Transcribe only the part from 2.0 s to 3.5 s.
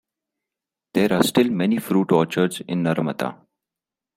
orchards in Naramata.